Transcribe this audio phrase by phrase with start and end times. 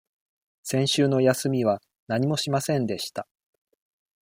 [0.63, 3.27] 先週の休みは何もしませんでした。